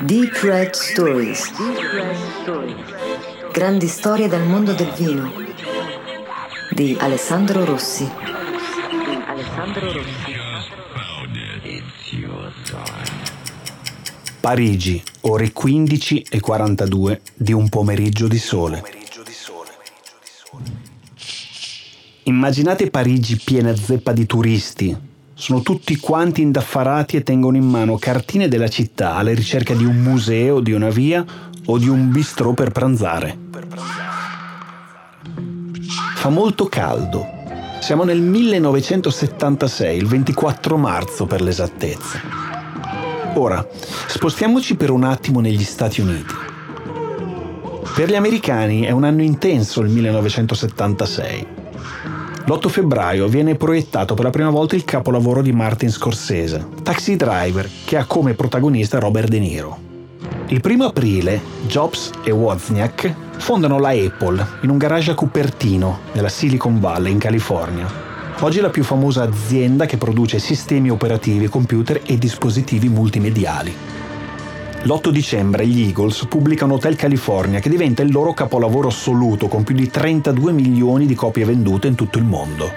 Deep 0.00 0.32
Red 0.42 0.74
Stories. 0.74 1.52
Grandi 3.52 3.86
storie 3.86 4.28
dal 4.28 4.46
mondo 4.46 4.72
del 4.72 4.90
vino. 4.96 5.32
Di 6.70 6.96
Alessandro 7.00 7.64
Rossi. 7.64 8.10
Alessandro 9.26 9.92
Rossi. 9.92 10.38
Parigi, 14.40 15.02
ore 15.22 15.52
15 15.52 16.26
e 16.30 16.40
42 16.40 17.20
di 17.34 17.52
un 17.52 17.68
pomeriggio 17.68 18.26
di 18.26 18.38
sole. 18.38 18.99
Immaginate 22.24 22.90
Parigi 22.90 23.40
piena 23.42 23.74
zeppa 23.74 24.12
di 24.12 24.26
turisti. 24.26 24.94
Sono 25.32 25.62
tutti 25.62 25.96
quanti 25.96 26.42
indaffarati 26.42 27.16
e 27.16 27.22
tengono 27.22 27.56
in 27.56 27.66
mano 27.66 27.96
cartine 27.96 28.46
della 28.46 28.68
città 28.68 29.14
alla 29.14 29.32
ricerca 29.32 29.72
di 29.72 29.86
un 29.86 29.96
museo, 29.96 30.60
di 30.60 30.72
una 30.72 30.90
via 30.90 31.24
o 31.64 31.78
di 31.78 31.88
un 31.88 32.10
bistrò 32.10 32.52
per 32.52 32.72
pranzare. 32.72 33.38
Fa 36.14 36.28
molto 36.28 36.66
caldo. 36.66 37.26
Siamo 37.80 38.04
nel 38.04 38.20
1976, 38.20 39.96
il 39.96 40.06
24 40.06 40.76
marzo 40.76 41.24
per 41.24 41.40
l'esattezza. 41.40 42.20
Ora, 43.34 43.66
spostiamoci 44.06 44.76
per 44.76 44.90
un 44.90 45.04
attimo 45.04 45.40
negli 45.40 45.64
Stati 45.64 46.02
Uniti. 46.02 46.34
Per 47.94 48.10
gli 48.10 48.14
americani 48.14 48.82
è 48.82 48.90
un 48.90 49.04
anno 49.04 49.22
intenso 49.22 49.80
il 49.80 49.88
1976. 49.88 51.46
L'8 52.50 52.68
febbraio 52.68 53.28
viene 53.28 53.54
proiettato 53.54 54.14
per 54.14 54.24
la 54.24 54.30
prima 54.30 54.50
volta 54.50 54.74
il 54.74 54.84
capolavoro 54.84 55.40
di 55.40 55.52
Martin 55.52 55.88
Scorsese, 55.88 56.66
Taxi 56.82 57.14
Driver, 57.14 57.70
che 57.84 57.96
ha 57.96 58.06
come 58.06 58.34
protagonista 58.34 58.98
Robert 58.98 59.28
De 59.28 59.38
Niro. 59.38 59.78
Il 60.48 60.60
primo 60.60 60.86
aprile, 60.86 61.40
Jobs 61.68 62.10
e 62.24 62.32
Wozniak 62.32 63.14
fondano 63.36 63.78
la 63.78 63.90
Apple 63.90 64.44
in 64.62 64.70
un 64.70 64.78
garage 64.78 65.12
a 65.12 65.14
Cupertino, 65.14 66.00
nella 66.10 66.28
Silicon 66.28 66.80
Valley, 66.80 67.12
in 67.12 67.18
California, 67.18 68.08
Oggi 68.42 68.58
è 68.58 68.62
la 68.62 68.70
più 68.70 68.84
famosa 68.84 69.22
azienda 69.22 69.84
che 69.84 69.98
produce 69.98 70.38
sistemi 70.38 70.88
operativi, 70.88 71.46
computer 71.48 72.00
e 72.06 72.16
dispositivi 72.16 72.88
multimediali. 72.88 73.99
L'8 74.84 75.10
dicembre 75.10 75.66
gli 75.66 75.82
Eagles 75.82 76.24
pubblicano 76.26 76.74
Hotel 76.74 76.96
California 76.96 77.60
che 77.60 77.68
diventa 77.68 78.00
il 78.00 78.10
loro 78.10 78.32
capolavoro 78.32 78.88
assoluto 78.88 79.46
con 79.46 79.62
più 79.62 79.74
di 79.74 79.90
32 79.90 80.52
milioni 80.52 81.04
di 81.04 81.14
copie 81.14 81.44
vendute 81.44 81.86
in 81.86 81.94
tutto 81.94 82.16
il 82.16 82.24
mondo. 82.24 82.72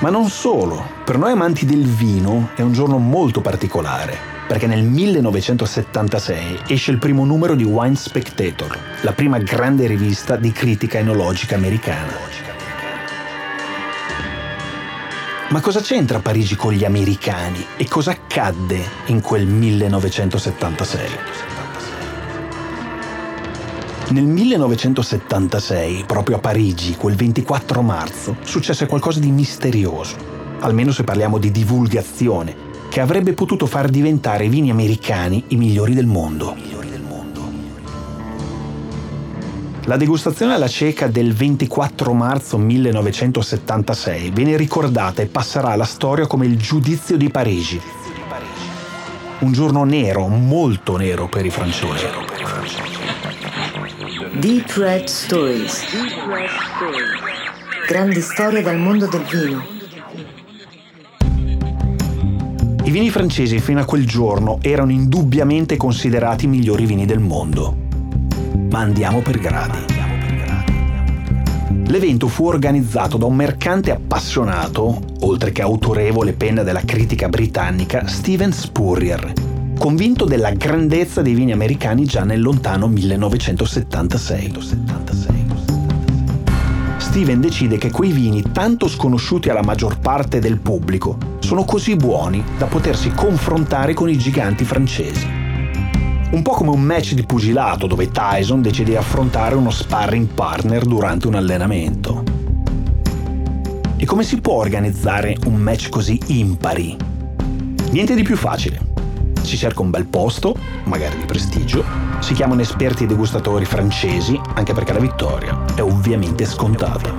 Ma 0.00 0.10
non 0.10 0.28
solo, 0.28 0.84
per 1.06 1.16
noi 1.16 1.32
amanti 1.32 1.64
del 1.64 1.86
vino 1.86 2.50
è 2.54 2.60
un 2.60 2.72
giorno 2.72 2.98
molto 2.98 3.40
particolare, 3.40 4.14
perché 4.46 4.66
nel 4.66 4.82
1976 4.82 6.60
esce 6.66 6.90
il 6.90 6.98
primo 6.98 7.24
numero 7.24 7.54
di 7.54 7.64
Wine 7.64 7.96
Spectator, 7.96 8.78
la 9.00 9.12
prima 9.12 9.38
grande 9.38 9.86
rivista 9.86 10.36
di 10.36 10.52
critica 10.52 10.98
enologica 10.98 11.54
americana. 11.54 12.59
Ma 15.50 15.60
cosa 15.60 15.80
c'entra 15.80 16.20
Parigi 16.20 16.54
con 16.54 16.72
gli 16.72 16.84
americani 16.84 17.66
e 17.76 17.88
cosa 17.88 18.12
accadde 18.12 18.80
in 19.06 19.20
quel 19.20 19.48
1976? 19.48 21.08
Nel 24.10 24.26
1976, 24.26 26.04
proprio 26.06 26.36
a 26.36 26.38
Parigi, 26.38 26.94
quel 26.94 27.16
24 27.16 27.82
marzo, 27.82 28.36
successe 28.44 28.86
qualcosa 28.86 29.18
di 29.18 29.32
misterioso, 29.32 30.14
almeno 30.60 30.92
se 30.92 31.02
parliamo 31.02 31.38
di 31.38 31.50
divulgazione, 31.50 32.54
che 32.88 33.00
avrebbe 33.00 33.32
potuto 33.32 33.66
far 33.66 33.88
diventare 33.88 34.44
i 34.44 34.48
vini 34.48 34.70
americani 34.70 35.46
i 35.48 35.56
migliori 35.56 35.94
del 35.94 36.06
mondo. 36.06 36.79
La 39.90 39.96
degustazione 39.96 40.54
alla 40.54 40.68
cieca 40.68 41.08
del 41.08 41.34
24 41.34 42.12
marzo 42.12 42.56
1976 42.58 44.30
viene 44.30 44.56
ricordata 44.56 45.20
e 45.20 45.26
passerà 45.26 45.70
alla 45.70 45.84
storia 45.84 46.28
come 46.28 46.46
il 46.46 46.56
giudizio 46.56 47.16
di 47.16 47.28
Parigi. 47.28 47.80
Un 49.40 49.50
giorno 49.50 49.82
nero, 49.82 50.28
molto 50.28 50.96
nero 50.96 51.28
per 51.28 51.44
i 51.44 51.50
francesi. 51.50 52.06
Deep 54.38 54.70
Red 54.76 55.06
Stories. 55.06 55.84
Grandi 57.88 58.20
storie 58.20 58.62
dal 58.62 58.78
mondo 58.78 59.08
del 59.08 59.24
vino. 59.28 59.64
I 62.84 62.90
vini 62.92 63.10
francesi 63.10 63.58
fino 63.58 63.80
a 63.80 63.84
quel 63.84 64.06
giorno 64.06 64.60
erano 64.62 64.92
indubbiamente 64.92 65.76
considerati 65.76 66.44
i 66.44 66.48
migliori 66.48 66.86
vini 66.86 67.06
del 67.06 67.18
mondo 67.18 67.79
ma 68.70 68.80
andiamo 68.80 69.20
per 69.20 69.38
gradi. 69.38 70.00
L'evento 71.90 72.28
fu 72.28 72.46
organizzato 72.46 73.16
da 73.16 73.26
un 73.26 73.34
mercante 73.34 73.90
appassionato, 73.90 75.02
oltre 75.22 75.50
che 75.50 75.60
autorevole 75.60 76.34
penna 76.34 76.62
della 76.62 76.82
critica 76.84 77.28
britannica, 77.28 78.06
Steven 78.06 78.52
Spurrier, 78.52 79.32
convinto 79.76 80.24
della 80.24 80.52
grandezza 80.52 81.20
dei 81.20 81.34
vini 81.34 81.50
americani 81.50 82.04
già 82.04 82.22
nel 82.22 82.40
lontano 82.40 82.86
1976. 82.86 84.52
Steven 86.98 87.40
decide 87.40 87.76
che 87.76 87.90
quei 87.90 88.12
vini, 88.12 88.44
tanto 88.52 88.86
sconosciuti 88.86 89.48
alla 89.48 89.62
maggior 89.62 89.98
parte 89.98 90.38
del 90.38 90.60
pubblico, 90.60 91.18
sono 91.40 91.64
così 91.64 91.96
buoni 91.96 92.44
da 92.56 92.66
potersi 92.66 93.10
confrontare 93.10 93.94
con 93.94 94.08
i 94.08 94.16
giganti 94.16 94.64
francesi 94.64 95.39
un 96.30 96.42
po' 96.42 96.52
come 96.52 96.70
un 96.70 96.80
match 96.80 97.14
di 97.14 97.24
pugilato 97.24 97.88
dove 97.88 98.10
Tyson 98.10 98.62
decide 98.62 98.90
di 98.90 98.96
affrontare 98.96 99.56
uno 99.56 99.70
sparring 99.70 100.28
partner 100.28 100.84
durante 100.84 101.26
un 101.26 101.34
allenamento. 101.34 102.22
E 103.96 104.06
come 104.06 104.22
si 104.22 104.40
può 104.40 104.54
organizzare 104.54 105.36
un 105.46 105.56
match 105.56 105.88
così 105.88 106.18
impari? 106.26 106.96
Niente 107.90 108.14
di 108.14 108.22
più 108.22 108.36
facile. 108.36 108.88
Si 109.42 109.56
cerca 109.56 109.82
un 109.82 109.90
bel 109.90 110.06
posto, 110.06 110.54
magari 110.84 111.18
di 111.18 111.24
prestigio, 111.24 111.84
si 112.20 112.34
chiamano 112.34 112.60
esperti 112.60 113.04
e 113.04 113.06
degustatori 113.06 113.64
francesi, 113.64 114.40
anche 114.54 114.72
perché 114.72 114.92
la 114.92 115.00
vittoria 115.00 115.64
è 115.74 115.82
ovviamente 115.82 116.44
scontata. 116.44 117.12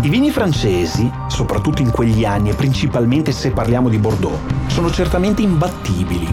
I 0.00 0.08
vini 0.08 0.30
francesi, 0.32 1.08
soprattutto 1.28 1.80
in 1.80 1.92
quegli 1.92 2.24
anni 2.24 2.50
e 2.50 2.54
principalmente 2.54 3.30
se 3.30 3.52
parliamo 3.52 3.88
di 3.88 3.98
Bordeaux, 3.98 4.36
sono 4.72 4.90
certamente 4.90 5.42
imbattibili. 5.42 6.26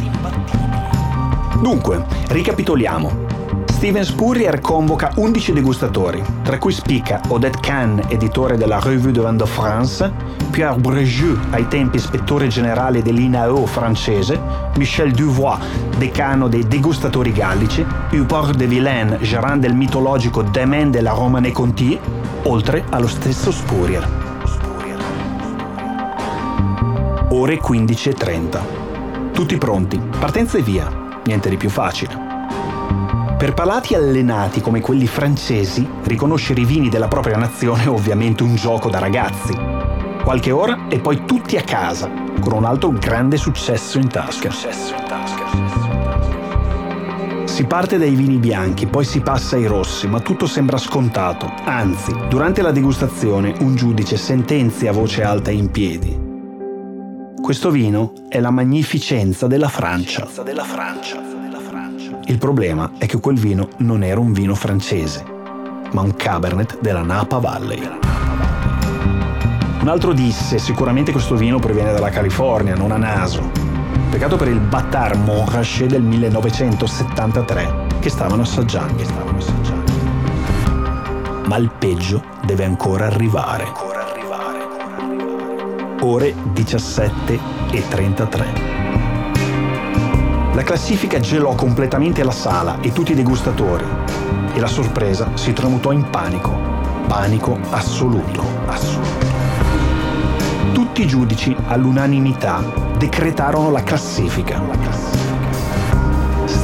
Dunque, 1.62 2.06
ricapitoliamo. 2.30 3.28
Steven 3.66 4.06
Spurrier 4.06 4.62
convoca 4.62 5.12
11 5.16 5.52
degustatori, 5.52 6.24
tra 6.42 6.58
cui 6.58 6.72
spicca 6.72 7.20
Odette 7.28 7.60
Kahn, 7.60 8.00
editore 8.08 8.56
della 8.56 8.80
Revue 8.80 9.12
de 9.12 9.20
Vin 9.20 9.36
de 9.36 9.46
France, 9.46 10.10
Pierre 10.52 10.80
Bregieux, 10.80 11.38
ai 11.50 11.68
tempi 11.68 11.98
ispettore 11.98 12.48
generale 12.48 13.02
dell'INAO 13.02 13.66
francese, 13.66 14.40
Michel 14.78 15.12
Duvois, 15.12 15.60
decano 15.98 16.48
dei 16.48 16.66
degustatori 16.66 17.34
gallici, 17.34 17.86
Hubert 18.12 18.56
de 18.56 18.68
Villaine, 18.68 19.20
gerant 19.20 19.60
del 19.60 19.76
mitologico 19.76 20.44
Demen 20.44 20.92
della 20.92 21.12
Romane 21.12 21.52
Conti, 21.52 22.00
oltre 22.44 22.86
allo 22.90 23.08
stesso 23.08 23.52
Spurrier. 23.52 24.29
Ore 27.32 27.60
15.30. 27.60 29.32
Tutti 29.32 29.56
pronti, 29.60 30.02
partenza 30.20 30.58
e 30.58 30.64
via 30.64 31.22
niente 31.26 31.48
di 31.50 31.58
più 31.58 31.70
facile. 31.70 32.28
Per 33.38 33.54
palati 33.54 33.94
allenati 33.94 34.62
come 34.62 34.82
quelli 34.82 35.06
francesi, 35.06 35.88
riconoscere 36.06 36.62
i 36.62 36.66
vini 36.66 36.90
della 36.90 37.08
propria 37.08 37.38
nazione 37.38 37.84
è 37.84 37.88
ovviamente 37.88 38.42
un 38.42 38.56
gioco 38.56 38.90
da 38.90 38.98
ragazzi. 38.98 39.56
Qualche 40.24 40.50
ora 40.50 40.88
e 40.90 41.00
poi 41.00 41.24
tutti 41.26 41.56
a 41.56 41.62
casa, 41.62 42.10
con 42.40 42.54
un 42.54 42.66
altro 42.66 42.90
grande 42.94 43.38
successo 43.38 44.00
in 44.00 44.08
tasca. 44.08 44.50
Si 47.44 47.66
parte 47.66 48.00
dai 48.00 48.16
vini 48.16 48.38
bianchi, 48.38 48.88
poi 48.88 49.06
si 49.06 49.20
passa 49.20 49.56
ai 49.56 49.68
rossi, 49.68 50.08
ma 50.08 50.20
tutto 50.20 50.48
sembra 50.48 50.78
scontato. 50.78 51.48
Anzi, 51.66 52.12
durante 52.28 52.64
la 52.64 52.72
degustazione 52.72 53.54
un 53.60 53.76
giudice 53.76 54.18
sentenzia 54.18 54.90
a 54.90 54.94
voce 54.94 55.22
alta 55.22 55.52
in 55.52 55.70
piedi. 55.70 56.29
Questo 57.50 57.72
vino 57.72 58.14
è 58.30 58.40
la 58.40 58.52
magnificenza 58.52 59.48
della 59.48 59.70
Francia. 59.70 60.28
Il 62.26 62.38
problema 62.38 62.92
è 63.00 63.08
che 63.08 63.20
quel 63.20 63.40
vino 63.40 63.70
non 63.78 64.04
era 64.04 64.20
un 64.20 64.34
vino 64.34 64.54
francese, 64.54 65.26
ma 65.92 66.02
un 66.02 66.16
Cabernet 66.16 66.80
della 66.80 67.02
Napa 67.02 67.40
Valley. 67.40 67.82
Un 69.82 69.88
altro 69.88 70.14
disse, 70.14 70.60
sicuramente 70.60 71.12
questo 71.12 71.36
vino 71.36 71.58
proviene 71.58 71.92
dalla 71.92 72.12
California, 72.12 72.76
non 72.76 72.92
a 72.92 72.98
naso. 72.98 73.50
Peccato 74.12 74.36
per 74.36 74.50
il 74.50 74.60
Batar 74.60 75.18
Montrachet 75.18 75.90
del 75.90 76.04
1973 76.04 77.88
che 78.00 78.12
stavano 78.12 78.44
assaggiando. 78.44 79.04
Stavano 79.04 79.38
assaggiando. 79.40 79.92
ma 81.48 81.58
il 81.58 81.72
peggio 81.80 82.24
deve 82.46 82.66
ancora 82.66 83.08
arrivare. 83.08 83.89
Ore 86.02 86.34
17 86.54 87.40
e 87.72 87.86
33. 87.86 88.46
La 90.54 90.64
classifica 90.64 91.20
gelò 91.20 91.56
completamente 91.56 92.24
la 92.24 92.32
sala 92.32 92.80
e 92.80 92.94
tutti 92.94 93.12
i 93.12 93.16
degustatori 93.16 93.86
e 94.54 94.60
la 94.62 94.68
sorpresa 94.68 95.36
si 95.36 95.52
tramutò 95.52 95.92
in 95.92 96.10
panico. 96.10 96.58
Panico 97.06 97.60
assoluto, 97.72 98.46
assoluto. 98.68 99.28
Tutti 100.72 101.02
i 101.02 101.08
giudici 101.08 101.54
all'unanimità 101.68 102.64
decretarono 102.98 103.70
la 103.70 103.84
classifica. 103.84 104.62
La 104.62 104.78
classifica. 104.78 105.29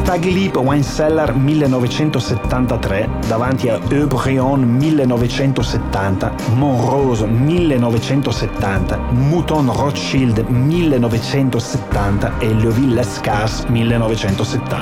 Staglip 0.05 0.55
Wine 0.57 0.83
Cellar 0.83 1.33
1973 1.33 3.09
davanti 3.27 3.69
a 3.69 3.79
Eubreon 3.89 4.61
1970, 4.61 6.35
Monrose 6.53 7.25
1970, 7.25 8.97
Mouton 9.09 9.73
Rothschild 9.73 10.45
1970 10.47 12.37
e 12.37 12.53
Leuville 12.53 12.93
Lescas 12.93 13.63
1970. 13.63 14.77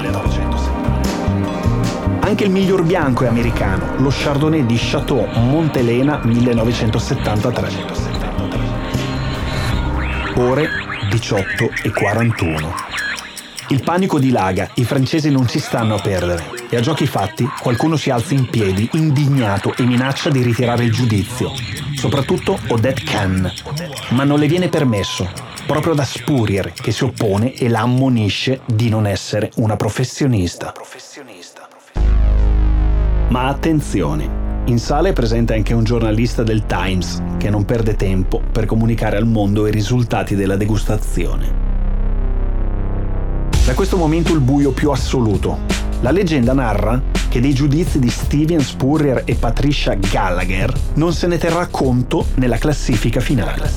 Anche 2.20 2.44
il 2.44 2.52
miglior 2.52 2.84
bianco 2.84 3.24
è 3.24 3.28
americano, 3.28 3.96
lo 4.00 4.10
Chardonnay 4.12 4.66
di 4.66 4.76
Chateau 4.78 5.26
Montelena 5.36 6.20
1973. 6.22 7.70
Ore 10.36 10.68
18 11.10 11.70
e 11.82 11.92
41. 11.94 12.92
Il 13.70 13.82
panico 13.82 14.20
dilaga, 14.20 14.70
i 14.76 14.84
francesi 14.84 15.32
non 15.32 15.48
si 15.48 15.60
stanno 15.60 15.96
a 15.96 16.02
perdere 16.02 16.52
e 16.70 16.76
a 16.76 16.82
giochi 16.82 17.08
fatti 17.08 17.48
qualcuno 17.62 17.96
si 17.96 18.10
alza 18.10 18.34
in 18.34 18.50
piedi, 18.50 18.90
indignato 18.94 19.74
e 19.76 19.84
minaccia 19.84 20.30
di 20.30 20.42
ritirare 20.42 20.84
il 20.84 20.92
giudizio. 20.92 21.52
Soprattutto 21.96 22.60
Odette 22.68 23.04
Can. 23.04 23.52
Ma 24.10 24.26
non 24.26 24.40
le 24.40 24.48
viene 24.48 24.68
permesso, 24.68 25.30
proprio 25.66 25.94
da 25.94 26.04
Spurrier 26.04 26.74
che 26.74 26.92
si 26.92 27.06
oppone 27.06 27.54
e 27.54 27.70
la 27.70 27.82
ammonisce 27.82 28.62
di 28.66 28.90
non 28.90 29.08
essere 29.08 29.50
una 29.56 29.78
professionista. 29.78 30.74
Ma 33.30 33.48
attenzione, 33.48 34.42
in 34.66 34.78
sala 34.78 35.08
è 35.08 35.14
presente 35.14 35.54
anche 35.54 35.74
un 35.74 35.84
giornalista 35.84 36.44
del 36.44 36.66
Times 36.66 37.22
che 37.38 37.50
non 37.50 37.64
perde 37.66 37.96
tempo 37.96 38.42
per 38.52 38.66
comunicare 38.66 39.18
al 39.18 39.26
mondo 39.26 39.68
i 39.68 39.72
risultati 39.72 40.36
della 40.36 40.58
degustazione. 40.58 41.63
Da 43.74 43.80
questo 43.80 43.98
momento 43.98 44.34
il 44.34 44.40
buio 44.40 44.70
più 44.70 44.92
assoluto. 44.92 45.62
La 46.02 46.12
leggenda 46.12 46.54
narra 46.54 47.02
che 47.28 47.42
dei 47.42 47.56
giudizi 47.56 47.98
di 47.98 48.08
Steven 48.08 48.60
Spurrier 48.60 49.24
e 49.26 49.34
Patricia 49.34 49.96
Gallagher 49.96 50.72
non 50.94 51.12
se 51.12 51.26
ne 51.26 51.40
terrà 51.40 51.66
conto 51.66 52.24
nella 52.36 52.58
classifica 52.58 53.20
finale. 53.20 53.72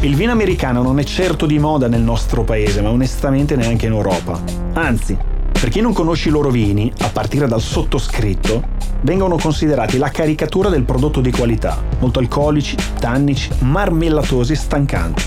Il 0.00 0.14
vino 0.16 0.32
americano 0.32 0.80
non 0.80 0.98
è 0.98 1.04
certo 1.04 1.44
di 1.44 1.58
moda 1.58 1.88
nel 1.88 2.00
nostro 2.00 2.42
paese, 2.42 2.80
ma 2.80 2.88
onestamente 2.88 3.54
neanche 3.54 3.84
in 3.84 3.92
Europa. 3.92 4.40
Anzi, 4.72 5.14
per 5.52 5.68
chi 5.68 5.82
non 5.82 5.92
conosce 5.92 6.30
i 6.30 6.32
loro 6.32 6.48
vini, 6.48 6.90
a 7.00 7.10
partire 7.10 7.46
dal 7.46 7.60
sottoscritto, 7.60 8.76
vengono 9.02 9.36
considerati 9.36 9.98
la 9.98 10.08
caricatura 10.08 10.70
del 10.70 10.84
prodotto 10.84 11.20
di 11.20 11.30
qualità, 11.30 11.82
molto 11.98 12.18
alcolici, 12.18 12.76
tannici, 12.98 13.50
marmellatosi 13.58 14.52
e 14.52 14.56
stancanti. 14.56 15.22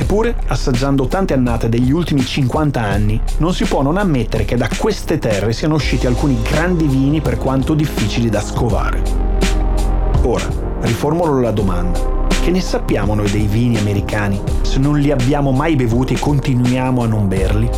Eppure, 0.00 0.34
assaggiando 0.46 1.06
tante 1.06 1.34
annate 1.34 1.68
degli 1.68 1.92
ultimi 1.92 2.22
50 2.22 2.80
anni, 2.80 3.20
non 3.36 3.52
si 3.52 3.64
può 3.64 3.82
non 3.82 3.98
ammettere 3.98 4.46
che 4.46 4.56
da 4.56 4.66
queste 4.78 5.18
terre 5.18 5.52
siano 5.52 5.74
usciti 5.74 6.06
alcuni 6.06 6.40
grandi 6.42 6.86
vini 6.86 7.20
per 7.20 7.36
quanto 7.36 7.74
difficili 7.74 8.30
da 8.30 8.40
scovare. 8.40 9.02
Ora, 10.22 10.48
riformulo 10.80 11.40
la 11.40 11.50
domanda. 11.50 12.26
Che 12.28 12.50
ne 12.50 12.62
sappiamo 12.62 13.14
noi 13.14 13.30
dei 13.30 13.46
vini 13.46 13.76
americani 13.76 14.40
se 14.62 14.78
non 14.78 14.98
li 14.98 15.10
abbiamo 15.10 15.52
mai 15.52 15.76
bevuti 15.76 16.14
e 16.14 16.18
continuiamo 16.18 17.02
a 17.02 17.06
non 17.06 17.28
berli? 17.28 17.68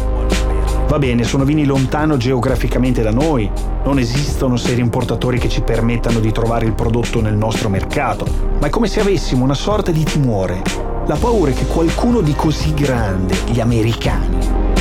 Va 0.86 0.98
bene, 1.00 1.25
sono 1.25 1.44
vini 1.44 1.64
lontano 1.64 2.16
geograficamente 2.16 3.02
da 3.02 3.10
noi, 3.10 3.50
non 3.84 3.98
esistono 3.98 4.56
seri 4.56 4.80
importatori 4.80 5.40
che 5.40 5.48
ci 5.48 5.62
permettano 5.62 6.20
di 6.20 6.30
trovare 6.30 6.66
il 6.66 6.75
prodotto 6.75 7.20
nel 7.20 7.34
nostro 7.34 7.68
mercato, 7.68 8.26
ma 8.60 8.68
è 8.68 8.70
come 8.70 8.86
se 8.86 9.00
avessimo 9.00 9.42
una 9.42 9.54
sorta 9.54 9.90
di 9.90 10.04
timore 10.04 10.91
la 11.06 11.16
paura 11.16 11.50
è 11.50 11.54
che 11.54 11.66
qualcuno 11.66 12.20
di 12.20 12.34
così 12.34 12.72
grande, 12.75 13.34
gli 13.46 13.60
americani, 13.60 14.38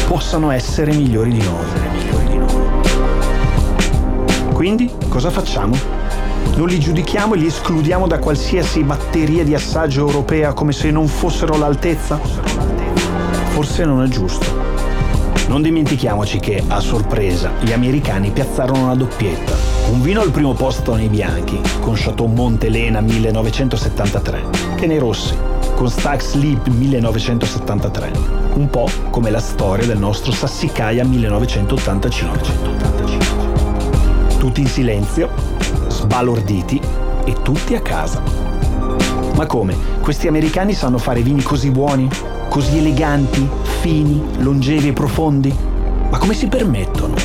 possano 0.08 0.52
essere 0.52 0.94
migliori 0.94 1.32
di 1.32 1.44
noi. 1.44 1.66
Quindi 4.54 4.92
cosa 5.10 5.32
facciamo? 5.32 5.76
Non 6.56 6.68
li 6.68 6.80
giudichiamo 6.80 7.34
e 7.34 7.38
li 7.38 7.48
escludiamo 7.48 8.06
da 8.08 8.20
qualsiasi 8.20 8.84
batteria 8.84 9.44
di 9.44 9.56
assaggio 9.56 10.02
europea 10.02 10.54
come 10.54 10.74
se 10.74 10.92
non 10.92 11.08
fossero 11.08 11.56
all'altezza? 11.56 12.20
Forse 13.50 13.86
non 13.86 14.04
è 14.04 14.08
giusto. 14.08 14.46
Non 15.48 15.64
dimentichiamoci 15.64 16.40
che, 16.40 16.64
a 16.68 16.80
sorpresa, 16.80 17.52
gli 17.62 17.72
americani 17.72 18.30
piazzarono 18.30 18.84
una 18.84 18.96
doppietta. 18.96 19.56
Un 19.92 20.02
vino 20.02 20.22
al 20.22 20.30
primo 20.30 20.54
posto 20.54 20.94
nei 20.94 21.10
bianchi, 21.10 21.60
con 21.82 21.96
Chateau 21.98 22.28
Montelena 22.28 23.02
1973, 23.02 24.44
che 24.76 24.86
nei 24.86 25.00
rossi, 25.00 25.36
con 25.82 25.90
Stack 25.90 26.22
Sleep 26.22 26.68
1973, 26.68 28.12
un 28.54 28.70
po' 28.70 28.88
come 29.10 29.32
la 29.32 29.40
storia 29.40 29.88
del 29.88 29.98
nostro 29.98 30.32
Sassicaia 30.32 31.04
1985. 31.04 32.50
Tutti 34.38 34.62
in 34.62 34.68
silenzio, 34.68 35.28
sbalorditi 35.88 36.80
e 37.26 37.34
tutti 37.42 37.74
a 37.74 37.82
casa. 37.82 38.22
Ma 39.34 39.48
come? 39.48 39.76
Questi 40.02 40.28
americani 40.28 40.76
sanno 40.76 41.00
fare 41.00 41.24
vini 41.24 41.42
così 41.42 41.72
buoni? 41.72 42.08
Così 42.48 42.78
eleganti, 42.78 43.50
fini, 43.80 44.24
longevi 44.38 44.90
e 44.90 44.94
profondi? 44.94 45.52
Ma 46.12 46.20
come 46.20 46.36
si 46.36 46.46
permettono? 46.46 47.16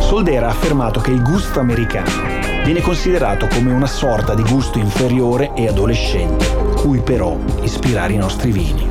Soldera 0.00 0.48
ha 0.48 0.50
affermato 0.50 1.00
che 1.00 1.12
il 1.12 1.22
gusto 1.22 1.60
americano 1.60 2.41
viene 2.64 2.80
considerato 2.80 3.48
come 3.48 3.72
una 3.72 3.86
sorta 3.86 4.34
di 4.34 4.42
gusto 4.42 4.78
inferiore 4.78 5.52
e 5.54 5.68
adolescente, 5.68 6.46
cui 6.76 7.00
però 7.00 7.36
ispirare 7.62 8.12
i 8.12 8.16
nostri 8.16 8.52
vini. 8.52 8.88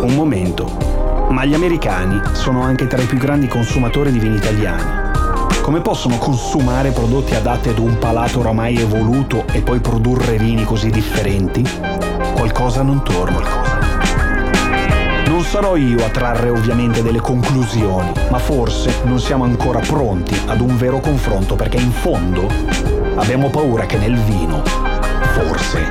Un 0.00 0.14
momento, 0.14 1.26
ma 1.30 1.44
gli 1.44 1.54
americani 1.54 2.20
sono 2.32 2.62
anche 2.62 2.86
tra 2.86 3.00
i 3.00 3.06
più 3.06 3.18
grandi 3.18 3.48
consumatori 3.48 4.12
di 4.12 4.18
vini 4.18 4.36
italiani. 4.36 5.04
Come 5.62 5.80
possono 5.80 6.18
consumare 6.18 6.92
prodotti 6.92 7.34
adatti 7.34 7.70
ad 7.70 7.78
un 7.78 7.98
palato 7.98 8.38
oramai 8.38 8.76
evoluto 8.76 9.44
e 9.50 9.62
poi 9.62 9.80
produrre 9.80 10.36
vini 10.36 10.64
così 10.64 10.90
differenti? 10.90 11.64
Qualcosa 12.34 12.82
non 12.82 13.02
torna. 13.02 13.40
Non 13.40 13.85
sarò 15.56 15.76
io 15.76 16.04
a 16.04 16.10
trarre 16.10 16.50
ovviamente 16.50 17.02
delle 17.02 17.20
conclusioni, 17.20 18.12
ma 18.28 18.38
forse 18.38 19.00
non 19.04 19.18
siamo 19.18 19.44
ancora 19.44 19.78
pronti 19.78 20.38
ad 20.48 20.60
un 20.60 20.76
vero 20.76 21.00
confronto 21.00 21.54
perché 21.54 21.78
in 21.78 21.92
fondo 21.92 22.46
abbiamo 23.14 23.48
paura 23.48 23.86
che 23.86 23.96
nel 23.96 24.18
vino, 24.18 24.62
forse, 25.32 25.82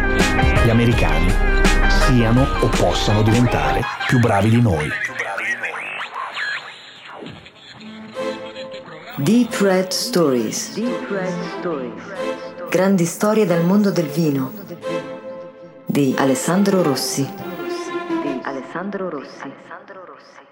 gli 0.63 0.69
americani 0.69 1.33
siano 1.87 2.45
o 2.59 2.67
possano 2.67 3.23
diventare 3.23 3.81
più 4.05 4.19
bravi 4.19 4.49
di 4.49 4.61
noi. 4.61 4.87
Deep 9.15 9.59
Red 9.61 9.89
Stories. 9.89 10.79
Grandi 12.69 13.05
storie 13.05 13.47
dal 13.47 13.63
mondo 13.63 13.89
del 13.89 14.09
vino 14.09 14.51
di 15.87 16.13
Alessandro 16.15 16.83
Rossi. 16.83 17.54
Alessandro 18.75 19.09
Rossi. 19.09 19.41
Alessandro 19.43 20.03
Rossi. 20.03 20.44